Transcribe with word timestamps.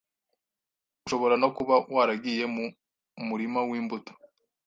Ushobora 1.05 1.35
no 1.41 1.49
kuba 1.55 1.75
waragiye 1.95 2.45
mu 2.55 2.65
murima 3.27 3.59
w’imbuto 3.69 4.11